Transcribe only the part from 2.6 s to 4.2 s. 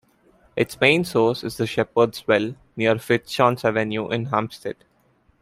near Fitzjohn's Avenue